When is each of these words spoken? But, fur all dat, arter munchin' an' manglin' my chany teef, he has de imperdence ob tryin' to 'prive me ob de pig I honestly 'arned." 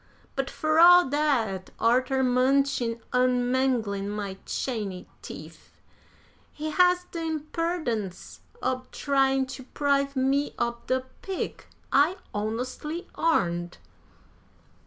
But, 0.35 0.49
fur 0.49 0.79
all 0.79 1.07
dat, 1.09 1.69
arter 1.79 2.23
munchin' 2.23 3.01
an' 3.13 3.51
manglin' 3.51 4.09
my 4.09 4.35
chany 4.47 5.07
teef, 5.21 5.71
he 6.51 6.71
has 6.71 7.03
de 7.11 7.19
imperdence 7.19 8.39
ob 8.63 8.89
tryin' 8.89 9.45
to 9.45 9.61
'prive 9.63 10.15
me 10.15 10.55
ob 10.57 10.87
de 10.87 11.01
pig 11.21 11.65
I 11.91 12.15
honestly 12.33 13.09
'arned." 13.13 13.77